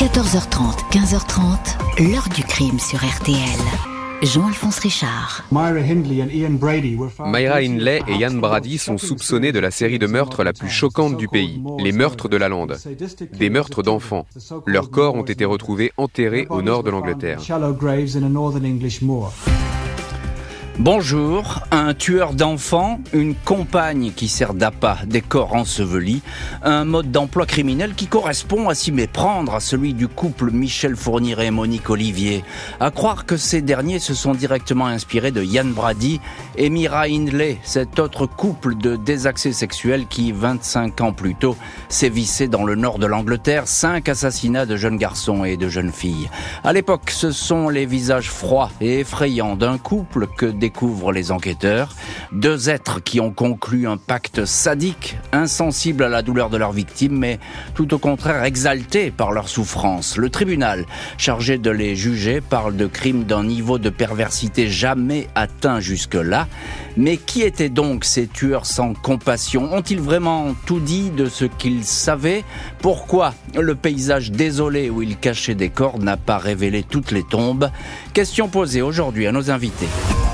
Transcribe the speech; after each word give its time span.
14h30, 0.00 0.90
15h30, 0.92 2.10
l'heure 2.10 2.26
du 2.34 2.42
crime 2.42 2.78
sur 2.78 2.98
RTL. 3.00 3.36
Jean-Alphonse 4.22 4.78
Richard. 4.78 5.44
Myra 5.52 5.82
Hindley 7.58 8.00
et 8.08 8.14
Ian 8.14 8.32
Brady 8.32 8.78
sont 8.78 8.96
soupçonnés 8.96 9.52
de 9.52 9.58
la 9.58 9.70
série 9.70 9.98
de 9.98 10.06
meurtres 10.06 10.42
la 10.42 10.54
plus 10.54 10.70
choquante 10.70 11.18
du 11.18 11.28
pays, 11.28 11.62
les 11.80 11.92
meurtres 11.92 12.30
de 12.30 12.38
la 12.38 12.48
lande. 12.48 12.78
Des 13.38 13.50
meurtres 13.50 13.82
d'enfants. 13.82 14.24
Leurs 14.64 14.90
corps 14.90 15.16
ont 15.16 15.22
été 15.22 15.44
retrouvés 15.44 15.92
enterrés 15.98 16.46
au 16.48 16.62
nord 16.62 16.82
de 16.82 16.88
l'Angleterre. 16.88 17.40
Bonjour, 20.82 21.60
un 21.72 21.92
tueur 21.92 22.32
d'enfants, 22.32 23.00
une 23.12 23.34
compagne 23.34 24.12
qui 24.16 24.28
sert 24.28 24.54
d'appât, 24.54 25.00
des 25.06 25.20
corps 25.20 25.54
ensevelis, 25.54 26.22
un 26.62 26.86
mode 26.86 27.10
d'emploi 27.12 27.44
criminel 27.44 27.92
qui 27.94 28.06
correspond 28.06 28.66
à 28.66 28.74
s'y 28.74 28.90
méprendre 28.90 29.54
à 29.54 29.60
celui 29.60 29.92
du 29.92 30.08
couple 30.08 30.50
Michel 30.50 30.96
Fournier 30.96 31.36
et 31.38 31.50
Monique 31.50 31.90
Olivier. 31.90 32.44
À 32.80 32.90
croire 32.90 33.26
que 33.26 33.36
ces 33.36 33.60
derniers 33.60 33.98
se 33.98 34.14
sont 34.14 34.32
directement 34.32 34.86
inspirés 34.86 35.32
de 35.32 35.44
Yann 35.44 35.70
Brady 35.70 36.18
et 36.56 36.70
Mira 36.70 37.02
Hindley, 37.02 37.58
cet 37.62 37.98
autre 37.98 38.24
couple 38.24 38.74
de 38.74 38.96
désaccès 38.96 39.52
sexuels 39.52 40.06
qui, 40.06 40.32
25 40.32 41.02
ans 41.02 41.12
plus 41.12 41.34
tôt, 41.34 41.56
sévissait 41.90 42.48
dans 42.48 42.64
le 42.64 42.74
nord 42.74 42.98
de 42.98 43.04
l'Angleterre, 43.04 43.68
cinq 43.68 44.08
assassinats 44.08 44.64
de 44.64 44.76
jeunes 44.76 44.96
garçons 44.96 45.44
et 45.44 45.58
de 45.58 45.68
jeunes 45.68 45.92
filles. 45.92 46.30
À 46.64 46.72
l'époque, 46.72 47.10
ce 47.10 47.32
sont 47.32 47.68
les 47.68 47.84
visages 47.84 48.30
froids 48.30 48.70
et 48.80 49.00
effrayants 49.00 49.56
d'un 49.56 49.76
couple 49.76 50.26
que 50.26 50.46
découvrent 50.70 51.10
les 51.10 51.32
enquêteurs. 51.32 51.96
Deux 52.30 52.70
êtres 52.70 53.02
qui 53.02 53.18
ont 53.18 53.32
conclu 53.32 53.88
un 53.88 53.96
pacte 53.96 54.44
sadique, 54.44 55.18
insensible 55.32 56.04
à 56.04 56.08
la 56.08 56.22
douleur 56.22 56.48
de 56.48 56.56
leurs 56.56 56.70
victimes, 56.70 57.18
mais 57.18 57.40
tout 57.74 57.92
au 57.92 57.98
contraire 57.98 58.44
exaltés 58.44 59.10
par 59.10 59.32
leur 59.32 59.48
souffrance. 59.48 60.16
Le 60.16 60.30
tribunal, 60.30 60.86
chargé 61.18 61.58
de 61.58 61.70
les 61.70 61.96
juger, 61.96 62.40
parle 62.40 62.76
de 62.76 62.86
crimes 62.86 63.24
d'un 63.24 63.42
niveau 63.42 63.78
de 63.78 63.90
perversité 63.90 64.68
jamais 64.68 65.26
atteint 65.34 65.80
jusque-là. 65.80 66.46
Mais 66.96 67.16
qui 67.16 67.42
étaient 67.42 67.68
donc 67.68 68.04
ces 68.04 68.28
tueurs 68.28 68.66
sans 68.66 68.94
compassion? 68.94 69.74
Ont-ils 69.74 70.00
vraiment 70.00 70.54
tout 70.66 70.78
dit 70.78 71.10
de 71.10 71.28
ce 71.28 71.46
qu'ils 71.46 71.84
savaient? 71.84 72.44
Pourquoi 72.80 73.34
le 73.58 73.74
paysage 73.74 74.30
désolé 74.30 74.88
où 74.88 75.02
ils 75.02 75.16
cachaient 75.16 75.56
des 75.56 75.70
corps 75.70 75.98
n'a 75.98 76.16
pas 76.16 76.38
révélé 76.38 76.84
toutes 76.84 77.10
les 77.10 77.24
tombes? 77.24 77.70
Question 78.14 78.46
posée 78.46 78.82
aujourd'hui 78.82 79.26
à 79.26 79.32
nos 79.32 79.50
invités. 79.50 79.88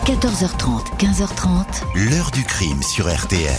14h30, 0.07 0.99
15h30. 1.01 1.83
L'heure 1.97 2.31
du 2.31 2.45
crime 2.45 2.81
sur 2.81 3.13
RTL. 3.13 3.51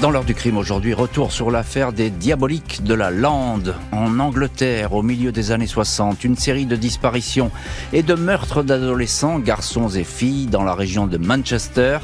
Dans 0.00 0.10
l'heure 0.10 0.24
du 0.24 0.34
crime 0.34 0.56
aujourd'hui, 0.56 0.94
retour 0.94 1.30
sur 1.30 1.52
l'affaire 1.52 1.92
des 1.92 2.10
diaboliques 2.10 2.82
de 2.82 2.92
la 2.92 3.12
Lande 3.12 3.76
en 3.92 4.18
Angleterre 4.18 4.94
au 4.94 5.04
milieu 5.04 5.30
des 5.30 5.52
années 5.52 5.68
60. 5.68 6.24
Une 6.24 6.36
série 6.36 6.66
de 6.66 6.74
disparitions 6.74 7.52
et 7.92 8.02
de 8.02 8.14
meurtres 8.14 8.64
d'adolescents, 8.64 9.38
garçons 9.38 9.88
et 9.90 10.02
filles 10.02 10.48
dans 10.48 10.64
la 10.64 10.74
région 10.74 11.06
de 11.06 11.18
Manchester. 11.18 11.98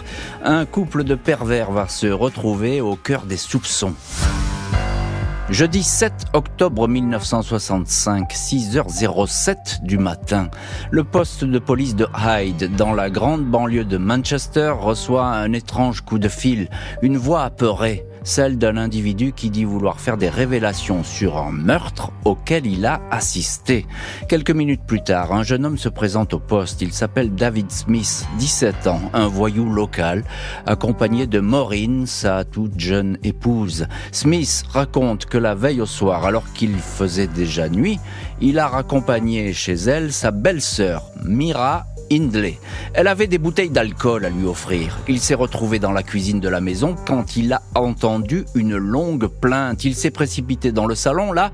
Un 0.45 0.65
couple 0.65 1.03
de 1.03 1.17
pervers 1.17 1.73
va 1.73 1.89
se 1.89 2.07
retrouver 2.07 2.81
au 2.81 2.95
cœur 2.95 3.23
des 3.23 3.37
soupçons. 3.37 3.95
Jeudi 5.49 5.85
7 5.85 6.13
octobre 6.33 6.89
1965, 6.89 8.33
6h07 8.33 9.85
du 9.85 9.97
matin, 9.97 10.51
le 10.91 11.05
poste 11.05 11.45
de 11.45 11.61
police 11.61 11.95
de 11.95 12.09
Hyde, 12.19 12.75
dans 12.75 12.93
la 12.93 13.11
grande 13.11 13.45
banlieue 13.45 13.85
de 13.85 13.97
Manchester, 13.97 14.75
reçoit 14.77 15.27
un 15.27 15.53
étrange 15.53 16.01
coup 16.01 16.19
de 16.19 16.29
fil. 16.29 16.69
Une 17.01 17.17
voix 17.17 17.45
apeurée 17.45 18.05
celle 18.27 18.59
d'un 18.59 18.77
individu 18.77 19.33
qui 19.33 19.51
dit 19.51 19.65
vouloir 19.65 20.01
faire 20.01 20.17
des 20.17 20.29
révélations 20.29 21.05
sur 21.05 21.39
un 21.39 21.53
meurtre 21.53 22.11
auquel 22.25 22.67
il 22.67 22.85
a 22.85 23.01
assisté. 23.11 23.87
Quelques 24.29 24.51
minutes 24.51 24.83
plus 24.85 25.03
tard, 25.03 25.33
un 25.33 25.45
jeune 25.45 25.65
homme 25.65 25.79
se 25.79 25.89
présente 25.89 26.35
au 26.35 26.41
poste. 26.41 26.83
Il 26.83 26.93
s'appelle 26.93 27.35
David 27.35 27.71
Smith, 27.71 28.27
17 28.39 28.89
ans, 28.89 29.01
un 29.13 29.29
voyou 29.29 29.73
local, 29.73 30.25
accompagné 30.67 31.29
de 31.29 31.39
Maureen, 31.39 32.07
sa 32.07 32.45
toute 32.45 32.79
jeune 32.79 33.17
épouse. 33.23 33.87
Smith 34.11 34.65
raconte 34.71 35.27
que 35.27 35.39
la 35.39 35.55
veille 35.55 35.81
au 35.81 35.87
soir, 35.87 36.27
alors 36.27 36.53
qu'il 36.53 36.75
faisait 36.75 37.29
déjà 37.29 37.69
nuit, 37.69 38.01
il 38.41 38.59
a 38.59 38.67
raccompagné 38.67 39.53
chez 39.53 39.75
elle 39.75 40.13
sa 40.13 40.33
belle-sœur, 40.33 41.05
Mira 41.25 41.87
Hindley. 42.11 42.59
Elle 42.95 43.09
avait 43.09 43.27
des 43.27 43.39
bouteilles 43.39 43.71
d'alcool 43.71 44.25
à 44.25 44.31
lui 44.31 44.47
offrir. 44.47 44.99
Il 45.09 45.21
s'est 45.21 45.35
retrouvé 45.35 45.79
dans 45.79 45.93
la 45.93 46.03
cuisine 46.03 46.41
de 46.41 46.49
la 46.49 46.61
maison 46.61 46.95
quand 47.07 47.37
il 47.37 47.53
a 47.53 47.63
entendu 47.75 48.16
une 48.55 48.77
longue 48.77 49.27
plainte. 49.27 49.85
Il 49.85 49.95
s'est 49.95 50.11
précipité 50.11 50.73
dans 50.73 50.87
le 50.87 50.95
salon. 50.95 51.33
Là, 51.33 51.53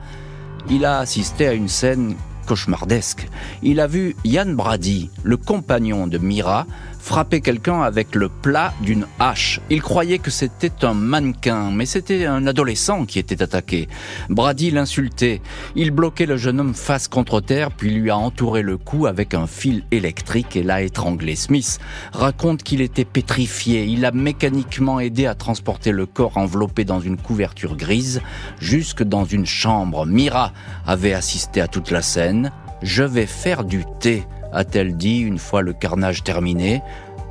il 0.71 0.85
a 0.85 0.99
assisté 0.99 1.47
à 1.47 1.53
une 1.53 1.69
scène 1.69 2.15
cauchemardesque. 2.47 3.29
Il 3.63 3.81
a 3.81 3.87
vu 3.87 4.17
Yann 4.25 4.55
Brady, 4.55 5.11
le 5.23 5.37
compagnon 5.37 6.07
de 6.07 6.19
Mira, 6.19 6.67
frapper 7.03 7.41
quelqu'un 7.41 7.83
avec 7.83 8.15
le 8.15 8.29
plat 8.29 8.73
d'une 8.81 9.07
hache. 9.19 9.61
Il 9.71 9.83
croyait 9.83 10.21
que 10.21 10.31
c'était 10.31 10.85
un 10.85 10.95
mannequin, 10.95 11.71
mais 11.73 11.85
c'était 11.85 12.27
un 12.27 12.47
adolescent 12.47 13.05
qui 13.07 13.19
était 13.19 13.43
attaqué. 13.43 13.89
Brady 14.31 14.71
l'insultait. 14.71 15.43
Il 15.75 15.91
bloquait 15.91 16.27
le 16.27 16.37
jeune 16.37 16.61
homme 16.61 16.75
face 16.75 17.09
contre 17.09 17.41
terre, 17.41 17.73
puis 17.73 17.91
lui 17.91 18.09
a 18.09 18.17
entouré 18.17 18.63
le 18.63 18.79
cou 18.79 19.07
avec 19.07 19.35
un 19.35 19.49
fil 19.49 19.83
électrique 19.91 20.55
et 20.55 20.63
l'a 20.63 20.83
étranglé. 20.83 21.35
Smith 21.35 21.81
raconte 22.13 22.63
qu'il 22.63 22.81
était 22.81 23.05
pétrifié. 23.05 23.85
Il 23.85 24.05
a 24.05 24.13
mécaniquement 24.13 25.01
aidé 25.01 25.27
à 25.27 25.35
transporter 25.35 25.91
le 25.91 26.07
corps 26.07 26.37
enveloppé 26.37 26.85
dans 26.85 27.01
une 27.01 27.17
couverture 27.17 27.77
grise 27.77 28.23
jusque 28.61 29.03
dans 29.03 29.25
une 29.25 29.47
chambre. 29.47 30.07
Mira 30.07 30.53
avait 30.87 31.15
assisté 31.15 31.61
à 31.61 31.67
toute 31.67 31.91
la 31.91 32.03
scène. 32.03 32.53
Je 32.83 33.03
vais 33.03 33.27
faire 33.27 33.65
du 33.65 33.85
thé, 34.01 34.25
a-t-elle 34.53 34.97
dit 34.97 35.21
une 35.21 35.39
fois 35.39 35.63
le 35.63 35.73
carnage 35.73 36.23
terminé. 36.23 36.83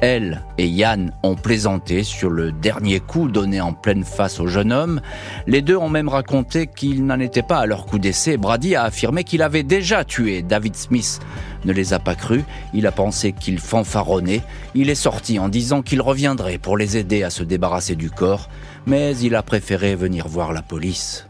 Elle 0.02 0.42
et 0.58 0.68
Yann 0.68 1.12
ont 1.22 1.36
plaisanté 1.36 2.04
sur 2.04 2.32
le 2.32 2.52
dernier 2.52 3.00
coup 3.00 3.28
donné 3.28 3.62
en 3.62 3.72
pleine 3.72 4.04
face 4.04 4.40
au 4.40 4.48
jeune 4.48 4.74
homme. 4.74 5.00
Les 5.46 5.62
deux 5.62 5.78
ont 5.78 5.90
même 5.90 6.10
raconté 6.10 6.66
qu'ils 6.66 7.06
n'en 7.06 7.20
étaient 7.20 7.44
pas 7.44 7.60
à 7.60 7.66
leur 7.68 7.86
coup 7.86 8.00
d'essai. 8.00 8.36
Brady 8.36 8.76
a 8.76 8.84
affirmé 8.84 9.24
qu'il 9.24 9.44
avait 9.44 9.62
déjà 9.62 10.04
tué 10.04 10.42
David 10.42 10.76
Smith. 10.76 11.20
Ne 11.66 11.72
les 11.72 11.94
a 11.94 12.00
pas 12.00 12.16
crus. 12.16 12.44
Il 12.74 12.88
a 12.88 12.92
pensé 12.92 13.32
qu'il 13.32 13.60
fanfaronnait. 13.60 14.42
Il 14.74 14.90
est 14.90 14.96
sorti 14.96 15.38
en 15.38 15.50
disant 15.50 15.84
qu'il 15.84 16.02
reviendrait 16.02 16.58
pour 16.58 16.78
les 16.78 16.98
aider 16.98 17.22
à 17.22 17.30
se 17.30 17.44
débarrasser 17.44 17.96
du 17.96 18.10
corps. 18.10 18.50
Mais 18.88 19.16
il 19.18 19.36
a 19.36 19.44
préféré 19.44 19.96
venir 19.96 20.28
voir 20.28 20.52
la 20.52 20.64
police. 20.64 21.28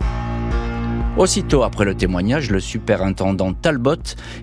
Aussitôt 1.18 1.64
après 1.64 1.84
le 1.84 1.94
témoignage, 1.94 2.50
le 2.50 2.62
superintendant 2.62 3.52
Talbot 3.52 3.98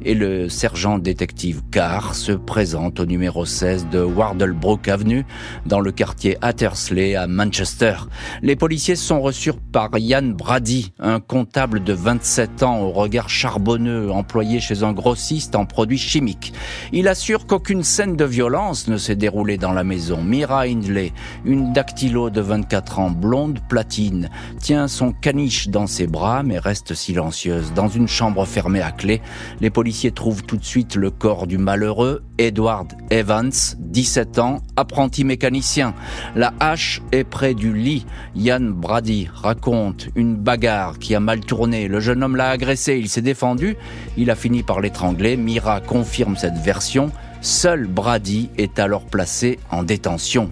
et 0.05 0.15
le 0.15 0.51
sergent 0.51 0.99
détective 0.99 1.63
Carr 1.71 2.15
se 2.15 2.33
présentent 2.33 3.01
au 3.01 3.07
numéro 3.07 3.47
16 3.47 3.89
de 3.91 4.03
Wardlebrook 4.03 4.87
Avenue, 4.87 5.25
dans 5.65 5.81
le 5.81 5.91
quartier 5.93 6.37
Attersley 6.43 7.17
à 7.17 7.27
Manchester. 7.27 7.95
Les 8.43 8.55
policiers 8.55 8.97
sont 8.97 9.23
reçus 9.23 9.55
par 9.73 9.89
Ian 9.97 10.35
Brady, 10.37 10.93
un 10.99 11.21
comptable 11.21 11.83
de 11.83 11.95
27 11.95 12.63
ans 12.63 12.81
au 12.81 12.91
regard 12.91 13.31
charbonneux, 13.31 14.13
employé 14.13 14.61
chez 14.61 14.83
un 14.83 14.93
grossiste 14.93 15.57
en 15.57 15.65
produits 15.65 15.97
chimiques. 15.97 16.53
Il 16.93 17.09
assure 17.09 17.47
qu'aucune 17.47 17.83
scène 17.83 18.15
de 18.15 18.27
violence 18.27 18.89
ne 18.89 18.99
s'est 18.99 19.17
déroulée 19.17 19.57
dans 19.57 19.73
la 19.73 19.85
maison. 19.85 20.23
Mira 20.23 20.65
Hindley, 20.65 21.13
une 21.47 21.73
dactylo 21.73 22.29
de 22.29 22.43
24 22.43 22.99
ans, 22.99 23.11
blonde 23.11 23.59
platine, 23.71 24.29
tient 24.61 24.87
son 24.87 25.13
caniche 25.13 25.69
dans 25.71 25.87
ses 25.87 26.07
bras, 26.07 26.43
mais 26.43 26.58
reste 26.59 26.95
silencieuse. 26.95 27.73
Dans 27.75 27.89
une 27.89 28.09
chambre 28.09 28.45
fermée 28.45 28.83
à 28.83 28.91
clé, 28.91 29.21
les 29.61 29.71
policiers 29.71 30.13
trouvent 30.13 30.43
tout 30.43 30.57
de 30.57 30.65
suite 30.65 30.97
le 30.97 31.11
corps 31.11 31.47
du 31.47 31.59
malheureux 31.59 32.23
Edward 32.39 32.93
Evans, 33.11 33.53
17 33.79 34.39
ans, 34.39 34.63
apprenti 34.77 35.25
mécanicien. 35.25 35.95
La 36.37 36.55
hache 36.61 37.03
est 37.13 37.25
près 37.25 37.55
du 37.55 37.73
lit. 37.73 38.07
Yann 38.35 38.73
Brady 38.73 39.29
raconte 39.33 40.09
une 40.15 40.37
bagarre 40.37 40.99
qui 40.99 41.15
a 41.15 41.21
mal 41.21 41.41
tourné. 41.41 41.89
Le 41.89 42.01
jeune 42.01 42.23
homme 42.23 42.37
l'a 42.37 42.51
agressé, 42.51 42.99
il 42.99 43.09
s'est 43.09 43.23
défendu, 43.23 43.77
il 44.17 44.31
a 44.31 44.35
fini 44.35 44.63
par 44.63 44.81
l'étrangler. 44.81 45.37
Mira 45.37 45.81
confirme 45.81 46.37
cette 46.37 46.59
version. 46.59 47.11
Seul 47.41 47.87
Brady 47.87 48.51
est 48.59 48.79
alors 48.79 49.05
placé 49.05 49.59
en 49.71 49.83
détention. 49.83 50.51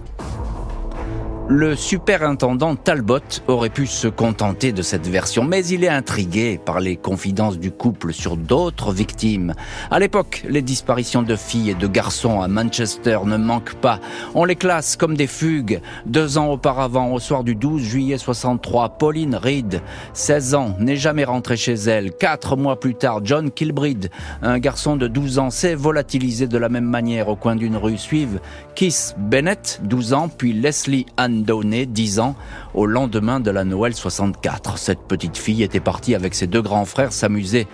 Le 1.49 1.77
superintendant 1.77 2.75
Talbot 2.75 3.21
aurait 3.47 3.71
pu 3.71 3.87
se 3.87 4.09
contenter 4.09 4.73
de 4.73 4.83
cette 4.83 5.07
version, 5.07 5.45
mais 5.45 5.65
il 5.65 5.85
est 5.85 5.89
intrigué 5.89 6.59
par 6.59 6.81
les 6.81 6.97
confidences 6.97 7.61
du 7.61 7.71
couple 7.71 8.13
sur 8.13 8.37
d'autres 8.37 8.93
victimes. 8.93 9.55
À 9.93 10.01
l'époque, 10.01 10.43
les 10.49 10.61
disparitions 10.61 11.23
de 11.23 11.37
filles 11.37 11.71
et 11.71 11.75
de 11.75 11.87
garçons 11.87 12.41
à 12.41 12.49
Manchester 12.49 13.21
ne 13.27 13.37
manquent 13.37 13.77
pas. 13.77 14.01
On 14.35 14.45
les 14.45 14.57
classe 14.57 14.97
comme 14.97 15.17
des 15.17 15.29
fugues. 15.29 15.81
Deux 16.05 16.37
ans 16.37 16.49
auparavant, 16.49 17.13
au 17.13 17.21
soir 17.21 17.45
du 17.45 17.55
12 17.55 17.81
juillet 17.81 18.19
63, 18.19 18.99
Pauline 18.99 19.37
Reed, 19.37 19.83
16 20.15 20.55
ans, 20.57 20.75
n'est 20.81 20.97
jamais 20.97 21.25
rentrée 21.25 21.57
chez 21.57 21.75
elle. 21.75 22.11
Quatre 22.11 22.57
mois 22.57 22.81
plus 22.81 22.97
tard, 22.97 23.21
John 23.23 23.53
Kilbride, 23.53 24.11
un 24.43 24.59
garçon 24.59 24.97
de 24.97 25.07
12 25.07 25.39
ans, 25.39 25.51
s'est 25.51 25.77
volatilisé 25.77 26.49
de 26.49 26.59
la 26.59 26.69
même 26.69 26.87
manière 26.87 27.29
au 27.29 27.37
coin 27.37 27.55
d'une 27.55 27.77
rue. 27.77 27.99
Suivent 27.99 28.41
Keith 28.75 29.15
Bennett, 29.17 29.81
12 29.85 30.13
ans, 30.13 30.29
puis 30.29 30.53
Leslie 30.53 31.07
Ann 31.17 31.36
Downey, 31.43 31.87
10 31.87 32.21
ans, 32.21 32.37
au 32.75 32.87
lendemain 32.87 33.41
de 33.41 33.51
la 33.51 33.65
Noël 33.65 33.95
64. 33.95 34.79
Cette 34.79 35.01
petite 35.01 35.37
fille 35.37 35.63
était 35.63 35.81
partie 35.81 36.15
avec 36.15 36.35
ses 36.35 36.47
deux 36.47 36.63
grands 36.63 36.85
frères 36.85 37.13
s'amuser 37.13 37.67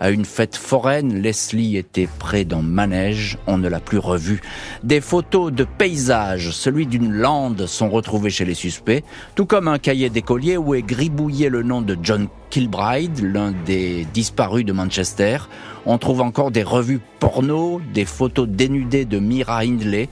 à 0.00 0.10
une 0.10 0.24
fête 0.24 0.56
foraine. 0.56 1.20
Leslie 1.20 1.76
était 1.76 2.08
près 2.18 2.44
d'un 2.44 2.62
manège. 2.62 3.38
On 3.46 3.58
ne 3.58 3.68
l'a 3.68 3.80
plus 3.80 3.98
revu. 3.98 4.40
Des 4.82 5.00
photos 5.00 5.52
de 5.52 5.64
paysages, 5.64 6.50
celui 6.50 6.86
d'une 6.86 7.12
lande, 7.12 7.66
sont 7.66 7.90
retrouvées 7.90 8.30
chez 8.30 8.44
les 8.44 8.54
suspects, 8.54 9.04
tout 9.34 9.46
comme 9.46 9.68
un 9.68 9.78
cahier 9.78 10.10
d'écolier 10.10 10.56
où 10.56 10.74
est 10.74 10.82
gribouillé 10.82 11.48
le 11.50 11.62
nom 11.62 11.82
de 11.82 11.96
John 12.02 12.28
Kilbride, 12.48 13.20
l'un 13.22 13.52
des 13.66 14.06
disparus 14.12 14.64
de 14.64 14.72
Manchester. 14.72 15.38
On 15.86 15.98
trouve 15.98 16.22
encore 16.22 16.50
des 16.50 16.62
revues 16.62 17.00
porno, 17.20 17.80
des 17.94 18.06
photos 18.06 18.48
dénudées 18.48 19.04
de 19.04 19.18
Mira 19.18 19.58
Hindley 19.58 20.08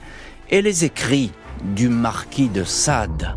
et 0.51 0.61
les 0.61 0.85
écrits 0.85 1.31
du 1.63 1.89
marquis 1.89 2.49
de 2.49 2.63
Sade. 2.63 3.35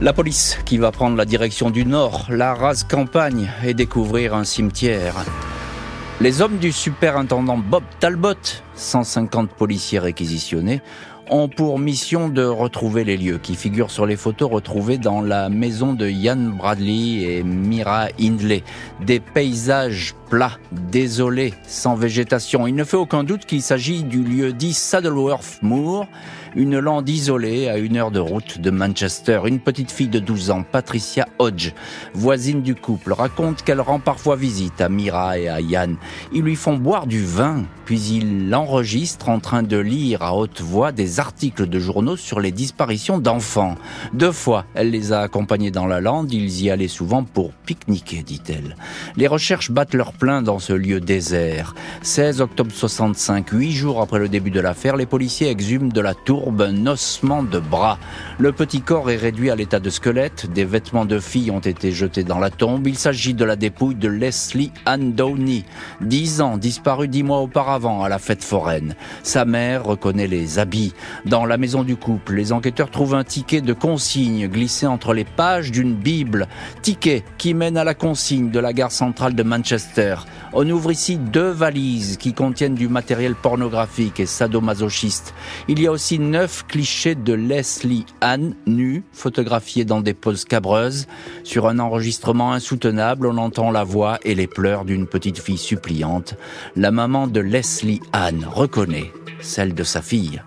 La 0.00 0.12
police 0.12 0.58
qui 0.64 0.78
va 0.78 0.90
prendre 0.90 1.16
la 1.16 1.24
direction 1.24 1.70
du 1.70 1.86
nord, 1.86 2.26
la 2.28 2.54
rase 2.54 2.84
campagne 2.84 3.50
et 3.64 3.74
découvrir 3.74 4.34
un 4.34 4.44
cimetière. 4.44 5.14
Les 6.20 6.42
hommes 6.42 6.58
du 6.58 6.72
superintendant 6.72 7.58
Bob 7.58 7.84
Talbot, 8.00 8.34
150 8.74 9.50
policiers 9.50 9.98
réquisitionnés, 9.98 10.80
ont 11.30 11.48
pour 11.48 11.78
mission 11.78 12.28
de 12.28 12.44
retrouver 12.44 13.04
les 13.04 13.16
lieux 13.16 13.38
qui 13.38 13.54
figurent 13.54 13.90
sur 13.90 14.06
les 14.06 14.16
photos 14.16 14.50
retrouvées 14.50 14.98
dans 14.98 15.20
la 15.22 15.48
maison 15.48 15.92
de 15.92 16.08
Ian 16.08 16.36
Bradley 16.36 17.22
et 17.22 17.42
Mira 17.42 18.08
Hindley. 18.20 18.62
Des 19.00 19.20
paysages 19.20 20.14
plats, 20.34 20.58
désolés, 20.90 21.54
sans 21.64 21.94
végétation. 21.94 22.66
Il 22.66 22.74
ne 22.74 22.82
fait 22.82 22.96
aucun 22.96 23.22
doute 23.22 23.46
qu'il 23.46 23.62
s'agit 23.62 24.02
du 24.02 24.24
lieu 24.24 24.52
dit 24.52 24.72
Saddleworth 24.72 25.60
Moor, 25.62 26.08
une 26.56 26.78
lande 26.78 27.08
isolée 27.08 27.68
à 27.68 27.78
une 27.78 27.96
heure 27.96 28.10
de 28.10 28.18
route 28.18 28.60
de 28.60 28.70
Manchester. 28.70 29.42
Une 29.46 29.60
petite 29.60 29.92
fille 29.92 30.08
de 30.08 30.18
12 30.18 30.50
ans, 30.50 30.64
Patricia 30.64 31.28
Hodge, 31.38 31.72
voisine 32.14 32.62
du 32.62 32.74
couple, 32.74 33.12
raconte 33.12 33.62
qu'elle 33.62 33.80
rend 33.80 34.00
parfois 34.00 34.36
visite 34.36 34.80
à 34.80 34.88
Mira 34.88 35.38
et 35.38 35.48
à 35.48 35.60
Ian. 35.60 35.94
Ils 36.32 36.42
lui 36.42 36.56
font 36.56 36.76
boire 36.76 37.06
du 37.06 37.24
vin, 37.24 37.64
puis 37.84 38.00
il 38.00 38.50
l'enregistre 38.50 39.28
en 39.28 39.40
train 39.40 39.62
de 39.62 39.76
lire 39.76 40.22
à 40.22 40.34
haute 40.34 40.60
voix 40.60 40.92
des 40.92 41.20
articles 41.20 41.68
de 41.68 41.78
journaux 41.78 42.16
sur 42.16 42.40
les 42.40 42.52
disparitions 42.52 43.18
d'enfants. 43.18 43.76
Deux 44.12 44.32
fois, 44.32 44.64
elle 44.74 44.90
les 44.90 45.12
a 45.12 45.20
accompagnés 45.20 45.70
dans 45.70 45.86
la 45.86 46.00
lande, 46.00 46.32
ils 46.32 46.62
y 46.62 46.70
allaient 46.70 46.88
souvent 46.88 47.24
pour 47.24 47.52
pique-niquer, 47.52 48.22
dit-elle. 48.22 48.76
Les 49.16 49.26
recherches 49.26 49.70
battent 49.70 49.94
leur 49.94 50.12
plein 50.24 50.40
dans 50.40 50.58
ce 50.58 50.72
lieu 50.72 51.00
désert. 51.00 51.74
16 52.00 52.40
octobre 52.40 52.72
65, 52.72 53.50
huit 53.50 53.72
jours 53.72 54.00
après 54.00 54.18
le 54.18 54.30
début 54.30 54.50
de 54.50 54.58
l'affaire, 54.58 54.96
les 54.96 55.04
policiers 55.04 55.50
exhument 55.50 55.92
de 55.92 56.00
la 56.00 56.14
tour 56.14 56.50
un 56.60 56.86
ossement 56.86 57.42
de 57.42 57.58
bras. 57.58 57.98
Le 58.38 58.50
petit 58.52 58.80
corps 58.80 59.10
est 59.10 59.18
réduit 59.18 59.50
à 59.50 59.54
l'état 59.54 59.80
de 59.80 59.90
squelette, 59.90 60.50
des 60.50 60.64
vêtements 60.64 61.04
de 61.04 61.18
fille 61.18 61.50
ont 61.50 61.60
été 61.60 61.92
jetés 61.92 62.24
dans 62.24 62.38
la 62.38 62.48
tombe. 62.48 62.86
Il 62.86 62.96
s'agit 62.96 63.34
de 63.34 63.44
la 63.44 63.54
dépouille 63.54 63.96
de 63.96 64.08
Leslie 64.08 64.72
Ann 64.86 65.12
Downey, 65.12 65.64
10 66.00 66.40
ans, 66.40 66.56
disparue 66.56 67.08
dix 67.08 67.22
mois 67.22 67.40
auparavant 67.40 68.02
à 68.02 68.08
la 68.08 68.18
fête 68.18 68.42
foraine. 68.42 68.94
Sa 69.24 69.44
mère 69.44 69.84
reconnaît 69.84 70.26
les 70.26 70.58
habits. 70.58 70.94
Dans 71.26 71.44
la 71.44 71.58
maison 71.58 71.82
du 71.82 71.96
couple, 71.96 72.32
les 72.32 72.50
enquêteurs 72.52 72.90
trouvent 72.90 73.14
un 73.14 73.24
ticket 73.24 73.60
de 73.60 73.74
consigne 73.74 74.48
glissé 74.48 74.86
entre 74.86 75.12
les 75.12 75.24
pages 75.24 75.70
d'une 75.70 75.94
Bible. 75.94 76.48
Ticket 76.80 77.24
qui 77.36 77.52
mène 77.52 77.76
à 77.76 77.84
la 77.84 77.92
consigne 77.92 78.48
de 78.50 78.58
la 78.58 78.72
gare 78.72 78.90
centrale 78.90 79.34
de 79.34 79.42
Manchester. 79.42 80.03
On 80.52 80.68
ouvre 80.70 80.92
ici 80.92 81.16
deux 81.16 81.50
valises 81.50 82.16
qui 82.16 82.32
contiennent 82.32 82.74
du 82.74 82.88
matériel 82.88 83.34
pornographique 83.34 84.20
et 84.20 84.26
sadomasochiste. 84.26 85.34
Il 85.68 85.80
y 85.80 85.86
a 85.86 85.92
aussi 85.92 86.18
neuf 86.18 86.64
clichés 86.66 87.14
de 87.14 87.32
Leslie 87.32 88.06
Anne 88.20 88.54
nue, 88.66 89.02
photographiés 89.12 89.84
dans 89.84 90.00
des 90.00 90.14
poses 90.14 90.44
cabreuses. 90.44 91.06
Sur 91.42 91.66
un 91.66 91.78
enregistrement 91.78 92.52
insoutenable, 92.52 93.26
on 93.26 93.38
entend 93.38 93.70
la 93.70 93.84
voix 93.84 94.18
et 94.22 94.34
les 94.34 94.46
pleurs 94.46 94.84
d'une 94.84 95.06
petite 95.06 95.38
fille 95.38 95.58
suppliante. 95.58 96.34
La 96.76 96.90
maman 96.90 97.26
de 97.26 97.40
Leslie 97.40 98.00
Anne 98.12 98.46
reconnaît 98.48 99.12
celle 99.40 99.74
de 99.74 99.84
sa 99.84 100.02
fille. 100.02 100.40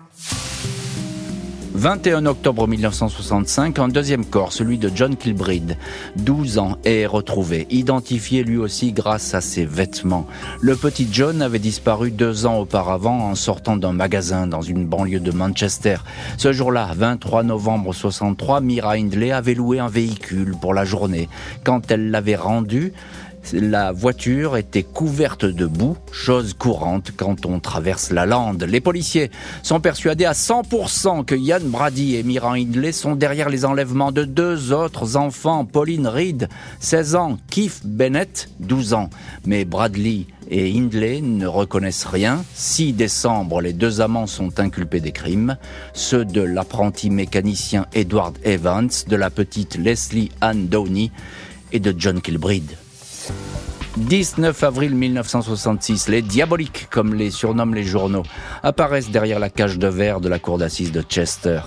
21 1.78 2.26
octobre 2.26 2.66
1965, 2.66 3.78
un 3.78 3.86
deuxième 3.86 4.24
corps, 4.24 4.52
celui 4.52 4.78
de 4.78 4.90
John 4.92 5.14
Kilbride, 5.14 5.76
12 6.16 6.58
ans, 6.58 6.76
est 6.84 7.06
retrouvé, 7.06 7.68
identifié 7.70 8.42
lui 8.42 8.56
aussi 8.56 8.90
grâce 8.90 9.32
à 9.32 9.40
ses 9.40 9.64
vêtements. 9.64 10.26
Le 10.60 10.74
petit 10.74 11.06
John 11.08 11.40
avait 11.40 11.60
disparu 11.60 12.10
deux 12.10 12.46
ans 12.46 12.58
auparavant 12.58 13.20
en 13.30 13.36
sortant 13.36 13.76
d'un 13.76 13.92
magasin 13.92 14.48
dans 14.48 14.60
une 14.60 14.86
banlieue 14.86 15.20
de 15.20 15.30
Manchester. 15.30 15.98
Ce 16.36 16.52
jour-là, 16.52 16.90
23 16.96 17.44
novembre 17.44 17.94
63, 17.94 18.60
Mira 18.60 18.94
Hindley 18.94 19.30
avait 19.30 19.54
loué 19.54 19.78
un 19.78 19.88
véhicule 19.88 20.56
pour 20.60 20.74
la 20.74 20.84
journée. 20.84 21.28
Quand 21.62 21.92
elle 21.92 22.10
l'avait 22.10 22.34
rendu, 22.34 22.92
la 23.52 23.92
voiture 23.92 24.56
était 24.56 24.82
couverte 24.82 25.44
de 25.44 25.66
boue, 25.66 25.96
chose 26.12 26.54
courante 26.54 27.12
quand 27.16 27.46
on 27.46 27.60
traverse 27.60 28.10
la 28.10 28.26
lande. 28.26 28.64
Les 28.64 28.80
policiers 28.80 29.30
sont 29.62 29.80
persuadés 29.80 30.24
à 30.24 30.32
100% 30.32 31.24
que 31.24 31.34
Ian 31.34 31.60
Brady 31.62 32.16
et 32.16 32.22
Mira 32.22 32.54
Hindley 32.54 32.92
sont 32.92 33.16
derrière 33.16 33.48
les 33.48 33.64
enlèvements 33.64 34.12
de 34.12 34.24
deux 34.24 34.72
autres 34.72 35.16
enfants, 35.16 35.64
Pauline 35.64 36.06
Reed, 36.06 36.48
16 36.80 37.14
ans, 37.14 37.38
Keith 37.50 37.80
Bennett, 37.84 38.50
12 38.60 38.94
ans. 38.94 39.10
Mais 39.46 39.64
Bradley 39.64 40.26
et 40.50 40.70
Hindley 40.76 41.20
ne 41.20 41.46
reconnaissent 41.46 42.06
rien. 42.06 42.44
6 42.54 42.92
décembre, 42.92 43.60
les 43.60 43.72
deux 43.72 44.00
amants 44.00 44.26
sont 44.26 44.60
inculpés 44.60 45.00
des 45.00 45.12
crimes, 45.12 45.56
ceux 45.92 46.24
de 46.24 46.40
l'apprenti 46.40 47.10
mécanicien 47.10 47.86
Edward 47.94 48.36
Evans, 48.44 48.90
de 49.06 49.16
la 49.16 49.30
petite 49.30 49.76
Leslie 49.76 50.30
Ann 50.40 50.68
Downey 50.68 51.10
et 51.72 51.80
de 51.80 51.94
John 51.96 52.20
Kilbride. 52.20 52.76
19 53.98 54.62
avril 54.62 54.94
1966, 54.94 56.08
les 56.08 56.22
diaboliques, 56.22 56.86
comme 56.88 57.14
les 57.14 57.30
surnomment 57.30 57.74
les 57.74 57.82
journaux, 57.82 58.22
apparaissent 58.62 59.10
derrière 59.10 59.40
la 59.40 59.50
cage 59.50 59.76
de 59.76 59.88
verre 59.88 60.20
de 60.20 60.28
la 60.28 60.38
cour 60.38 60.56
d'assises 60.56 60.92
de 60.92 61.02
Chester. 61.02 61.60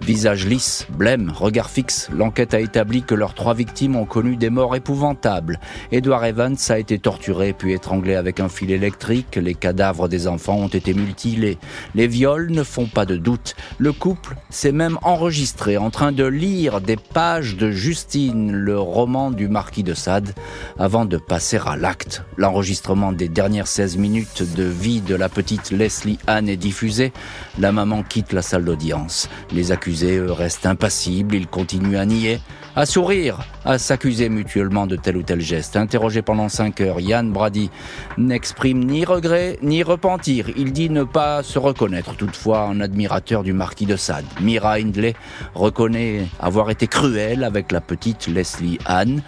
Visage 0.00 0.46
lisse, 0.46 0.86
blême, 0.90 1.30
regard 1.34 1.70
fixe, 1.70 2.08
l'enquête 2.10 2.54
a 2.54 2.60
établi 2.60 3.02
que 3.02 3.14
leurs 3.14 3.34
trois 3.34 3.54
victimes 3.54 3.96
ont 3.96 4.06
connu 4.06 4.36
des 4.36 4.50
morts 4.50 4.74
épouvantables. 4.74 5.60
Edward 5.92 6.24
Evans 6.24 6.56
a 6.70 6.78
été 6.78 6.98
torturé 6.98 7.52
puis 7.52 7.72
étranglé 7.74 8.14
avec 8.14 8.40
un 8.40 8.48
fil 8.48 8.70
électrique, 8.70 9.36
les 9.36 9.54
cadavres 9.54 10.08
des 10.08 10.26
enfants 10.26 10.56
ont 10.56 10.68
été 10.68 10.94
mutilés. 10.94 11.58
Les 11.94 12.06
viols 12.06 12.50
ne 12.50 12.62
font 12.62 12.86
pas 12.86 13.04
de 13.04 13.16
doute. 13.16 13.56
Le 13.78 13.92
couple 13.92 14.36
s'est 14.48 14.72
même 14.72 14.98
enregistré 15.02 15.76
en 15.76 15.90
train 15.90 16.12
de 16.12 16.24
lire 16.24 16.80
des 16.80 16.96
pages 16.96 17.56
de 17.56 17.70
Justine, 17.70 18.52
le 18.52 18.78
roman 18.78 19.30
du 19.30 19.48
marquis 19.48 19.84
de 19.84 19.94
Sade, 19.94 20.34
avant 20.78 21.04
de 21.04 21.18
passer 21.18 21.58
à 21.64 21.73
l'acte. 21.76 22.24
L'enregistrement 22.36 23.12
des 23.12 23.28
dernières 23.28 23.66
16 23.66 23.96
minutes 23.96 24.42
de 24.54 24.64
vie 24.64 25.00
de 25.00 25.14
la 25.14 25.28
petite 25.28 25.70
Leslie 25.70 26.18
Anne 26.26 26.48
est 26.48 26.56
diffusé. 26.56 27.12
La 27.58 27.72
maman 27.72 28.02
quitte 28.02 28.32
la 28.32 28.42
salle 28.42 28.64
d'audience. 28.64 29.28
Les 29.52 29.72
accusés, 29.72 30.20
restent 30.20 30.66
impassibles. 30.66 31.34
Ils 31.34 31.46
continuent 31.46 31.96
à 31.96 32.06
nier, 32.06 32.40
à 32.76 32.86
sourire, 32.86 33.46
à 33.64 33.78
s'accuser 33.78 34.28
mutuellement 34.28 34.86
de 34.86 34.96
tel 34.96 35.16
ou 35.16 35.22
tel 35.22 35.40
geste. 35.40 35.76
Interrogé 35.76 36.22
pendant 36.22 36.48
5 36.48 36.80
heures, 36.80 37.00
Yann 37.00 37.32
Brady 37.32 37.70
n'exprime 38.18 38.84
ni 38.84 39.04
regret 39.04 39.58
ni 39.62 39.82
repentir. 39.82 40.48
Il 40.56 40.72
dit 40.72 40.90
ne 40.90 41.04
pas 41.04 41.42
se 41.42 41.58
reconnaître 41.58 42.16
toutefois 42.16 42.62
un 42.62 42.80
admirateur 42.80 43.42
du 43.42 43.52
marquis 43.52 43.86
de 43.86 43.96
Sade. 43.96 44.24
Mira 44.40 44.74
Hindley 44.74 45.14
reconnaît 45.54 46.26
avoir 46.40 46.70
été 46.70 46.86
cruel 46.86 47.44
avec 47.44 47.72
la 47.72 47.80
petite 47.80 48.26
Leslie 48.26 48.78
Anne. 48.86 49.22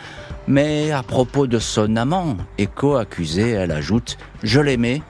Mais 0.49 0.93
à 0.93 1.03
propos 1.03 1.47
de 1.47 1.59
son 1.59 1.97
amant 1.97 2.37
et 2.59 2.67
co-accusé, 2.67 3.51
elle 3.51 3.73
ajoute⁇ 3.73 4.17
Je 4.45 4.61
l'aimais 4.61 5.03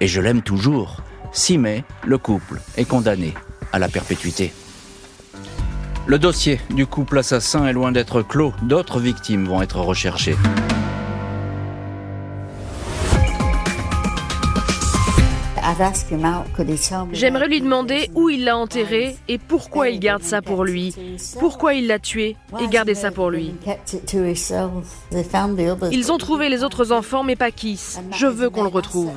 et 0.00 0.06
je 0.06 0.20
l'aime 0.20 0.42
toujours⁇ 0.42 1.02
6 1.32 1.58
mai, 1.58 1.84
le 2.06 2.16
couple 2.16 2.60
est 2.76 2.86
condamné 2.86 3.34
à 3.72 3.78
la 3.78 3.88
perpétuité. 3.88 4.52
Le 6.06 6.18
dossier 6.18 6.58
du 6.70 6.86
couple 6.86 7.18
assassin 7.18 7.66
est 7.66 7.74
loin 7.74 7.92
d'être 7.92 8.22
clos. 8.22 8.54
D'autres 8.62 8.98
victimes 8.98 9.44
vont 9.46 9.60
être 9.60 9.80
recherchées. 9.80 10.36
J'aimerais 17.12 17.48
lui 17.48 17.60
demander 17.60 18.10
où 18.14 18.28
il 18.28 18.44
l'a 18.44 18.56
enterré 18.56 19.16
et 19.28 19.38
pourquoi 19.38 19.88
il 19.90 20.00
garde 20.00 20.22
ça 20.22 20.42
pour 20.42 20.64
lui. 20.64 20.94
Pourquoi 21.38 21.74
il 21.74 21.86
l'a 21.86 21.98
tué 21.98 22.36
et 22.60 22.68
gardé 22.68 22.94
ça 22.94 23.10
pour 23.10 23.30
lui? 23.30 23.54
Ils 25.92 26.12
ont 26.12 26.18
trouvé 26.18 26.48
les 26.48 26.64
autres 26.64 26.92
enfants 26.92 27.22
mais 27.24 27.36
pas 27.36 27.50
Kiss. 27.50 28.00
Je 28.12 28.26
veux 28.26 28.50
qu'on 28.50 28.62
le 28.62 28.68
retrouve. 28.68 29.12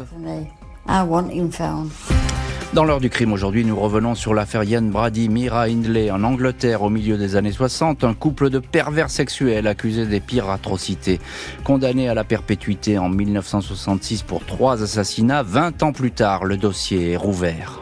Dans 2.73 2.85
l'heure 2.85 3.01
du 3.01 3.09
crime 3.09 3.33
aujourd'hui, 3.33 3.65
nous 3.65 3.77
revenons 3.77 4.15
sur 4.15 4.33
l'affaire 4.33 4.63
Ian 4.63 4.83
Brady, 4.83 5.27
Mira 5.27 5.63
Hindley 5.63 6.09
en 6.09 6.23
Angleterre 6.23 6.83
au 6.83 6.89
milieu 6.89 7.17
des 7.17 7.35
années 7.35 7.51
60, 7.51 8.05
un 8.05 8.13
couple 8.13 8.49
de 8.49 8.59
pervers 8.59 9.09
sexuels 9.09 9.67
accusés 9.67 10.05
des 10.05 10.21
pires 10.21 10.49
atrocités. 10.49 11.19
Condamné 11.65 12.07
à 12.07 12.13
la 12.13 12.23
perpétuité 12.23 12.97
en 12.97 13.09
1966 13.09 14.23
pour 14.23 14.45
trois 14.45 14.81
assassinats, 14.83 15.43
20 15.43 15.83
ans 15.83 15.91
plus 15.91 16.11
tard, 16.11 16.45
le 16.45 16.55
dossier 16.55 17.11
est 17.11 17.17
rouvert. 17.17 17.80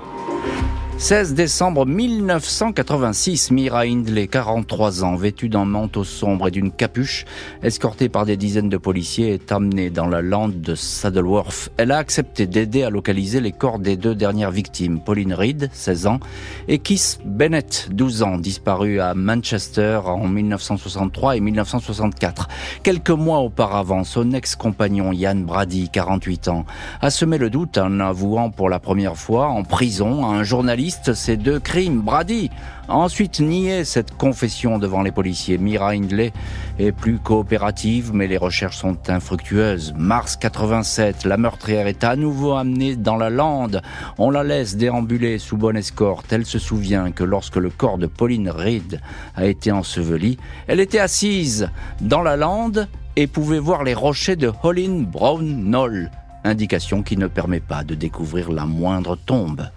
16 1.00 1.34
décembre 1.34 1.86
1986, 1.86 3.52
Mira 3.52 3.84
Hindley, 3.84 4.28
43 4.28 5.06
ans, 5.06 5.16
vêtue 5.16 5.48
d'un 5.48 5.64
manteau 5.64 6.04
sombre 6.04 6.50
et 6.50 6.52
d'une 6.52 6.74
capuche, 6.74 7.24
escortée 7.64 8.10
par 8.10 8.26
des 8.26 8.36
dizaines 8.36 8.68
de 8.68 8.76
policiers, 8.76 9.34
est 9.34 9.54
amenée 9.54 9.92
dans 9.92 10.08
la 10.08 10.22
lande 10.22 10.60
de 10.60 10.76
Saddleworth. 10.76 11.72
Elle 11.78 11.94
a 11.94 11.98
accepté 11.98 12.48
d'aider 12.48 12.84
à 12.84 12.90
localiser 12.90 13.40
les 13.40 13.54
corps 13.54 13.80
des 13.80 13.96
deux 13.96 14.14
dernières 14.14 14.52
victimes, 14.52 15.00
Pauline 15.00 15.34
Reed, 15.34 15.70
16 15.72 16.06
ans, 16.06 16.20
et 16.68 16.80
Keith 16.80 17.22
Bennett, 17.24 17.88
12 17.92 18.24
ans, 18.24 18.38
disparu 18.38 19.00
à 19.00 19.14
Manchester 19.14 20.02
en 20.04 20.28
1963 20.28 21.38
et 21.38 21.40
1964. 21.40 22.50
Quelques 22.84 23.10
mois 23.10 23.40
auparavant, 23.40 24.04
son 24.04 24.34
ex-compagnon 24.34 25.14
Ian 25.14 25.36
Brady, 25.38 25.88
48 25.94 26.50
ans, 26.50 26.66
a 27.00 27.10
semé 27.10 27.38
le 27.38 27.50
doute 27.50 27.78
en 27.78 28.02
avouant 28.02 28.50
pour 28.50 28.68
la 28.68 28.80
première 28.80 29.16
fois 29.16 29.48
en 29.48 29.64
prison 29.64 30.26
à 30.26 30.36
un 30.36 30.44
journaliste 30.44 30.89
ces 31.14 31.38
deux 31.38 31.60
crimes. 31.60 32.02
Brady 32.02 32.50
a 32.88 32.96
ensuite 32.96 33.40
nié 33.40 33.84
cette 33.84 34.18
confession 34.18 34.78
devant 34.80 35.02
les 35.02 35.12
policiers. 35.12 35.58
Mira 35.58 35.90
Hindley 35.90 36.34
est 36.80 36.92
plus 36.92 37.20
coopérative, 37.20 38.12
mais 38.14 38.28
les 38.28 38.38
recherches 38.38 38.78
sont 38.78 39.10
infructueuses. 39.10 39.94
Mars 39.98 40.36
87, 40.38 41.26
la 41.26 41.38
meurtrière 41.38 41.88
est 41.88 42.04
à 42.04 42.16
nouveau 42.16 42.54
amenée 42.54 42.96
dans 42.96 43.18
la 43.18 43.30
lande. 43.30 43.82
On 44.18 44.32
la 44.32 44.44
laisse 44.44 44.78
déambuler 44.78 45.38
sous 45.38 45.58
bonne 45.58 45.78
escorte. 45.78 46.32
Elle 46.34 46.46
se 46.46 46.60
souvient 46.60 47.12
que 47.12 47.24
lorsque 47.24 47.58
le 47.58 47.70
corps 47.70 47.98
de 47.98 48.08
Pauline 48.08 48.50
Reed 48.50 49.02
a 49.36 49.46
été 49.46 49.72
enseveli, 49.72 50.38
elle 50.68 50.80
était 50.80 51.00
assise 51.00 51.70
dans 52.02 52.22
la 52.22 52.38
lande 52.38 52.88
et 53.16 53.28
pouvait 53.28 53.60
voir 53.60 53.84
les 53.84 53.94
rochers 53.94 54.36
de 54.36 54.52
Hollin 54.64 55.04
Brown 55.04 55.46
Knoll, 55.46 56.10
indication 56.44 57.04
qui 57.04 57.18
ne 57.18 57.28
permet 57.28 57.60
pas 57.60 57.84
de 57.84 57.96
découvrir 57.96 58.52
la 58.52 58.66
moindre 58.66 59.18
tombe. 59.18 59.70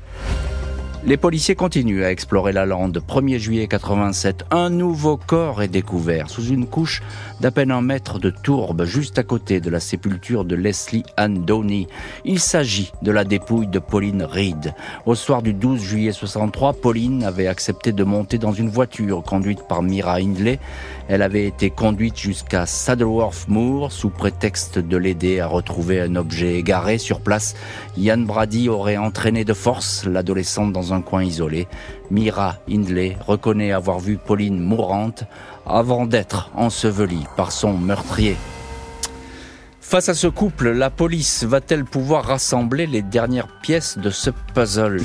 Les 1.05 1.17
policiers 1.17 1.57
continuent 1.57 2.05
à 2.05 2.13
explorer 2.13 2.53
la 2.53 2.65
lande. 2.65 3.03
1er 3.05 3.39
juillet 3.39 3.67
87, 3.67 4.45
un 4.53 4.71
nouveau 4.71 5.17
corps 5.17 5.61
est 5.61 5.67
découvert 5.67 6.31
sous 6.31 6.47
une 6.47 6.65
couche 6.65 7.03
d'à 7.41 7.51
peine 7.51 7.73
un 7.73 7.81
mètre 7.81 8.21
de 8.21 8.31
tourbe 8.31 8.85
juste 8.85 9.19
à 9.19 9.25
côté 9.25 9.59
de 9.61 9.69
la 9.69 9.81
sépulture 9.81 10.45
de 10.45 10.55
Leslie 10.55 11.03
Ann 11.17 11.45
Downey. 11.45 11.89
Il 12.25 12.39
s'agit 12.39 12.93
de 13.03 13.11
la 13.11 13.25
dépouille 13.25 13.67
de 13.67 13.81
Pauline 13.81 14.23
Reed. 14.23 14.75
Au 15.05 15.17
soir 15.17 15.43
du 15.43 15.55
12 15.55 15.83
juillet 15.83 16.13
63, 16.13 16.75
Pauline 16.75 17.25
avait 17.25 17.49
accepté 17.49 17.91
de 17.91 18.05
monter 18.05 18.39
dans 18.39 18.53
une 18.53 18.69
voiture 18.69 19.25
conduite 19.25 19.67
par 19.69 19.83
Mira 19.83 20.19
Hindley. 20.19 20.61
Elle 21.13 21.21
avait 21.21 21.45
été 21.45 21.69
conduite 21.69 22.17
jusqu'à 22.17 22.65
Saddleworth 22.65 23.47
Moor 23.47 23.93
sous 23.93 24.09
prétexte 24.09 24.79
de 24.79 24.97
l'aider 24.97 25.41
à 25.41 25.47
retrouver 25.47 26.01
un 26.01 26.17
objet 26.17 26.55
égaré 26.55 26.97
sur 26.97 27.21
place. 27.21 27.55
Ian 27.99 28.17
Brady 28.17 28.71
aurait 28.71 28.97
entraîné 28.97 29.45
de 29.45 29.53
force 29.53 30.07
l'adolescente 30.07 30.73
dans 30.73 30.95
un 30.95 31.03
coin 31.03 31.23
isolé. 31.23 31.69
Mira 32.11 32.57
Hindley 32.67 33.19
reconnaît 33.27 33.73
avoir 33.73 34.01
vu 34.01 34.17
Pauline 34.17 34.59
mourante 34.59 35.25
avant 35.67 36.07
d'être 36.07 36.51
ensevelie 36.55 37.27
par 37.37 37.53
son 37.53 37.75
meurtrier. 37.75 38.39
Face 39.83 40.09
à 40.09 40.15
ce 40.15 40.29
couple, 40.29 40.71
la 40.71 40.89
police 40.89 41.45
va-t-elle 41.45 41.85
pouvoir 41.85 42.25
rassembler 42.25 42.87
les 42.87 43.03
dernières 43.03 43.49
pièces 43.61 43.99
de 43.99 44.09
ce 44.09 44.31
puzzle? 44.55 45.03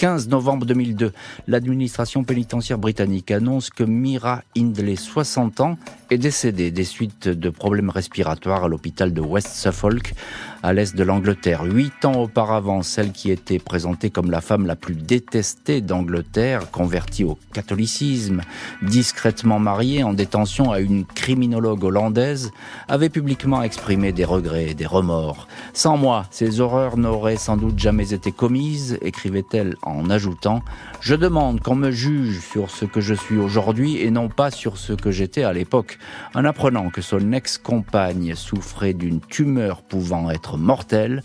15 0.00 0.28
novembre 0.28 0.64
2002, 0.64 1.12
l'administration 1.46 2.24
pénitentiaire 2.24 2.78
britannique 2.78 3.30
annonce 3.30 3.68
que 3.68 3.84
Mira 3.84 4.44
Hindley, 4.56 4.96
60 4.96 5.60
ans, 5.60 5.76
est 6.08 6.16
décédée 6.16 6.70
des 6.70 6.84
suites 6.84 7.28
de 7.28 7.50
problèmes 7.50 7.90
respiratoires 7.90 8.64
à 8.64 8.68
l'hôpital 8.68 9.12
de 9.12 9.20
West 9.20 9.48
Suffolk, 9.48 10.14
à 10.62 10.72
l'est 10.72 10.96
de 10.96 11.02
l'Angleterre. 11.02 11.64
Huit 11.64 12.04
ans 12.06 12.14
auparavant, 12.14 12.80
celle 12.82 13.12
qui 13.12 13.30
était 13.30 13.58
présentée 13.58 14.08
comme 14.08 14.30
la 14.30 14.40
femme 14.40 14.66
la 14.66 14.74
plus 14.74 14.94
détestée 14.94 15.82
d'Angleterre, 15.82 16.70
convertie 16.70 17.24
au 17.24 17.38
catholicisme, 17.52 18.40
discrètement 18.80 19.58
mariée 19.58 20.02
en 20.02 20.14
détention 20.14 20.72
à 20.72 20.80
une 20.80 21.04
criminologue 21.04 21.84
hollandaise, 21.84 22.52
avait 22.88 23.10
publiquement 23.10 23.62
exprimé 23.62 24.12
des 24.12 24.24
regrets 24.24 24.70
et 24.70 24.74
des 24.74 24.86
remords. 24.86 25.46
Sans 25.74 25.98
moi, 25.98 26.24
ces 26.30 26.60
horreurs 26.60 26.96
n'auraient 26.96 27.36
sans 27.36 27.58
doute 27.58 27.78
jamais 27.78 28.14
été 28.14 28.32
commises, 28.32 28.98
écrivait-elle 29.02 29.76
ajoutant 30.10 30.62
Je 31.00 31.14
demande 31.14 31.60
qu'on 31.60 31.74
me 31.74 31.90
juge 31.90 32.40
sur 32.40 32.70
ce 32.70 32.84
que 32.84 33.00
je 33.00 33.14
suis 33.14 33.36
aujourd'hui 33.36 33.98
et 33.98 34.10
non 34.10 34.28
pas 34.28 34.50
sur 34.50 34.78
ce 34.78 34.92
que 34.92 35.10
j'étais 35.10 35.42
à 35.42 35.52
l'époque. 35.52 35.98
En 36.34 36.44
apprenant 36.44 36.90
que 36.90 37.02
son 37.02 37.32
ex-compagne 37.32 38.34
souffrait 38.34 38.94
d'une 38.94 39.20
tumeur 39.20 39.82
pouvant 39.82 40.30
être 40.30 40.56
mortelle, 40.56 41.22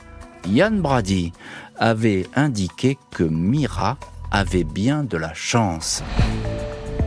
Yann 0.47 0.81
Brady 0.81 1.31
avait 1.77 2.27
indiqué 2.35 2.97
que 3.11 3.23
Mira 3.23 3.97
avait 4.31 4.63
bien 4.63 5.03
de 5.03 5.17
la 5.17 5.33
chance. 5.33 6.03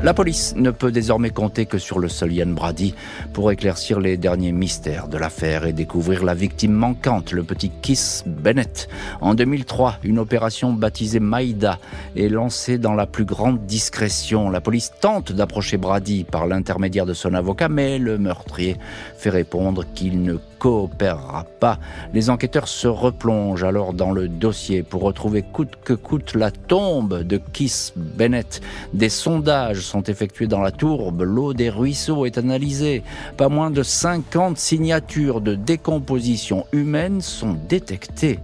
La 0.05 0.15
police 0.15 0.55
ne 0.57 0.71
peut 0.71 0.93
désormais 0.93 1.31
compter 1.31 1.67
que 1.67 1.77
sur 1.77 1.99
le 1.99 2.09
seul 2.09 2.33
Yann 2.33 2.55
Brady 2.55 2.95
pour 3.33 3.51
éclaircir 3.51 3.99
les 3.99 4.17
derniers 4.17 4.53
mystères 4.53 5.09
de 5.09 5.19
l'affaire 5.19 5.67
et 5.67 5.73
découvrir 5.73 6.25
la 6.25 6.35
victime 6.35 6.73
manquante, 6.73 7.33
le 7.33 7.43
petit 7.43 7.71
Kiss 7.83 8.23
Bennett. 8.25 8.89
En 9.21 9.35
2003, 9.35 9.97
une 10.05 10.21
opération 10.21 10.73
baptisée 10.73 11.19
Maïda 11.19 11.81
est 12.17 12.29
lancée 12.29 12.79
dans 12.79 12.95
la 12.95 13.07
plus 13.07 13.25
grande 13.25 13.67
discrétion. 13.67 14.51
La 14.51 14.61
police 14.61 14.93
tente 15.01 15.33
d'approcher 15.33 15.79
Brady 15.79 16.23
par 16.23 16.47
l'intermédiaire 16.47 17.05
de 17.05 17.15
son 17.15 17.35
avocat, 17.35 17.69
mais 17.69 17.99
le 17.99 18.19
meurtrier 18.19 18.77
fait 19.17 19.31
répondre 19.31 19.85
qu'il 19.97 20.23
ne 20.23 20.37
coopérera 20.59 21.45
pas. 21.61 21.79
Les 22.13 22.31
enquêteurs 22.31 22.69
se 22.69 22.89
replongent 22.89 23.65
alors 23.65 23.93
dans 23.93 24.13
le 24.13 24.29
dossier 24.29 24.83
pour 24.83 25.03
retrouver 25.03 25.43
coûte 25.43 25.77
que 25.85 25.93
coûte 25.93 26.35
la 26.35 26.51
tombe 26.51 27.23
de 27.23 27.41
Kiss 27.53 27.93
Bennett. 27.97 28.61
Des 28.93 29.09
sondages 29.09 29.81
sont 29.81 30.03
effectués 30.03 30.47
dans 30.47 30.61
la 30.61 30.71
tourbe, 30.71 31.23
l'eau 31.23 31.55
des 31.55 31.71
ruisseaux 31.71 32.27
est 32.27 32.39
analysée. 32.39 33.03
Pas 33.37 33.49
moins 33.49 33.71
de 33.71 33.83
50 33.83 34.59
signatures 34.59 35.41
de 35.41 35.55
décomposition 35.55 36.67
humaine 36.73 37.21
sont 37.21 37.57
détectées. 37.69 38.41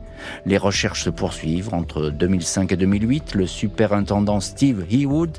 Les 0.47 0.59
recherches 0.59 1.04
se 1.04 1.11
poursuivent. 1.11 1.75
Entre 1.75 2.11
2005 2.11 2.73
et 2.73 2.76
2008, 2.76 3.35
le 3.35 3.47
superintendant 3.47 4.40
Steve 4.40 4.85
Hewood 4.90 5.37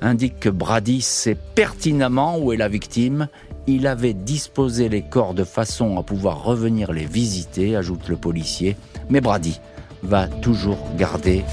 indique 0.00 0.40
que 0.40 0.48
Brady 0.48 1.00
sait 1.00 1.36
pertinemment 1.54 2.38
où 2.38 2.52
est 2.52 2.56
la 2.56 2.68
victime 2.68 3.28
il 3.68 3.86
avait 3.86 4.14
disposé 4.14 4.88
les 4.88 5.02
corps 5.02 5.34
de 5.34 5.44
façon 5.44 5.98
à 5.98 6.02
pouvoir 6.02 6.42
revenir 6.42 6.90
les 6.90 7.04
visiter, 7.04 7.76
ajoute 7.76 8.08
le 8.08 8.16
policier. 8.16 8.76
Mais 9.10 9.20
Brady 9.20 9.60
va 10.02 10.26
toujours 10.26 10.78
garder 10.96 11.44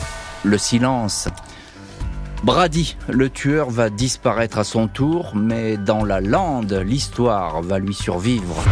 le 0.44 0.58
silence. 0.58 1.28
Brady, 2.44 2.96
le 3.10 3.30
tueur, 3.30 3.70
va 3.70 3.90
disparaître 3.90 4.60
à 4.60 4.64
son 4.64 4.88
tour, 4.88 5.34
mais 5.36 5.78
dans 5.78 6.06
la 6.06 6.22
lande, 6.22 6.74
l'histoire 6.74 7.62
va 7.62 7.80
lui 7.80 7.94
survivre. 7.94 8.64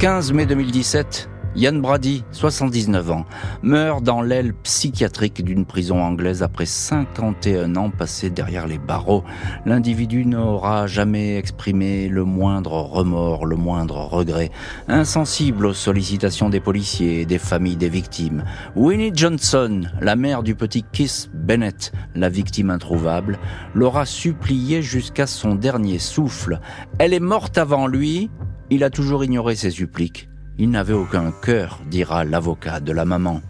15 0.00 0.32
mai 0.32 0.46
2017, 0.46 1.28
Yann 1.54 1.82
Brady, 1.82 2.24
79 2.32 3.10
ans, 3.10 3.26
meurt 3.62 4.02
dans 4.02 4.22
l'aile 4.22 4.54
psychiatrique 4.54 5.44
d'une 5.44 5.66
prison 5.66 6.02
anglaise 6.02 6.42
après 6.42 6.64
51 6.64 7.76
ans 7.76 7.90
passés 7.90 8.30
derrière 8.30 8.66
les 8.66 8.78
barreaux. 8.78 9.22
L'individu 9.66 10.24
n'aura 10.24 10.86
jamais 10.86 11.36
exprimé 11.36 12.08
le 12.08 12.24
moindre 12.24 12.72
remords, 12.72 13.44
le 13.44 13.56
moindre 13.56 13.96
regret. 13.96 14.50
Insensible 14.88 15.66
aux 15.66 15.74
sollicitations 15.74 16.48
des 16.48 16.60
policiers 16.60 17.20
et 17.20 17.26
des 17.26 17.38
familles 17.38 17.76
des 17.76 17.90
victimes. 17.90 18.44
Winnie 18.74 19.12
Johnson, 19.14 19.82
la 20.00 20.16
mère 20.16 20.42
du 20.42 20.54
petit 20.54 20.84
Kiss 20.90 21.28
Bennett, 21.34 21.92
la 22.14 22.30
victime 22.30 22.70
introuvable, 22.70 23.38
l'aura 23.74 24.06
supplié 24.06 24.80
jusqu'à 24.80 25.26
son 25.26 25.54
dernier 25.54 25.98
souffle. 25.98 26.60
Elle 26.98 27.12
est 27.12 27.20
morte 27.20 27.58
avant 27.58 27.86
lui, 27.86 28.30
il 28.70 28.84
a 28.84 28.90
toujours 28.90 29.22
ignoré 29.22 29.54
ses 29.54 29.70
suppliques. 29.70 30.31
Il 30.58 30.70
n'avait 30.70 30.92
aucun 30.92 31.32
cœur, 31.32 31.78
dira 31.86 32.24
l'avocat 32.24 32.80
de 32.80 32.92
la 32.92 33.04
maman. 33.04 33.40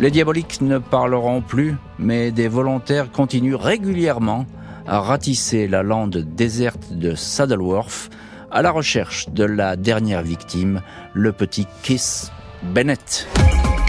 Les 0.00 0.10
diaboliques 0.10 0.60
ne 0.60 0.78
parleront 0.78 1.40
plus, 1.40 1.76
mais 1.98 2.30
des 2.30 2.48
volontaires 2.48 3.10
continuent 3.10 3.56
régulièrement 3.56 4.46
à 4.86 5.00
ratisser 5.00 5.68
la 5.68 5.82
lande 5.82 6.16
déserte 6.16 6.92
de 6.92 7.14
Saddleworth 7.14 8.10
à 8.50 8.62
la 8.62 8.70
recherche 8.70 9.28
de 9.28 9.44
la 9.44 9.76
dernière 9.76 10.22
victime, 10.22 10.82
le 11.14 11.32
petit 11.32 11.66
Kiss 11.82 12.32
Bennett. 12.62 13.28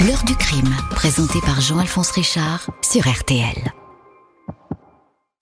L'heure 0.05 0.23
du 0.25 0.35
crime, 0.35 0.73
présenté 0.91 1.39
par 1.41 1.61
Jean-Alphonse 1.61 2.11
Richard 2.11 2.69
sur 2.81 3.07
RTL. 3.07 3.78